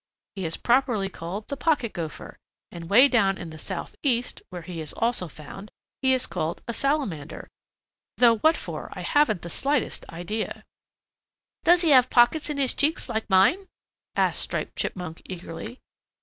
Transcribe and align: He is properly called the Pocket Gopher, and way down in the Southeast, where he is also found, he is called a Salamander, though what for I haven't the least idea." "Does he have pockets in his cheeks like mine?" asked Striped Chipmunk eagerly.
He 0.35 0.45
is 0.45 0.57
properly 0.57 1.09
called 1.09 1.47
the 1.47 1.55
Pocket 1.55 1.93
Gopher, 1.93 2.35
and 2.71 2.89
way 2.89 3.07
down 3.07 3.37
in 3.37 3.51
the 3.51 3.59
Southeast, 3.59 4.41
where 4.49 4.63
he 4.63 4.81
is 4.81 4.93
also 4.93 5.27
found, 5.27 5.69
he 6.01 6.11
is 6.11 6.25
called 6.25 6.59
a 6.67 6.73
Salamander, 6.73 7.47
though 8.17 8.37
what 8.37 8.57
for 8.57 8.89
I 8.93 9.01
haven't 9.01 9.43
the 9.43 9.69
least 9.71 10.09
idea." 10.09 10.63
"Does 11.65 11.83
he 11.83 11.91
have 11.91 12.09
pockets 12.09 12.49
in 12.49 12.57
his 12.57 12.73
cheeks 12.73 13.09
like 13.09 13.29
mine?" 13.29 13.67
asked 14.15 14.41
Striped 14.41 14.75
Chipmunk 14.75 15.21
eagerly. 15.25 15.79